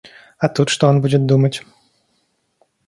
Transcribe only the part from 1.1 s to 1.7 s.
думать?